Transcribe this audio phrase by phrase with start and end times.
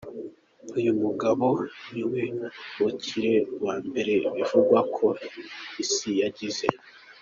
[0.77, 1.47] Uyu mugabo
[1.91, 2.23] niwe
[2.77, 5.07] mukire wa mbere bivugwa ko
[5.83, 6.67] isi yagize.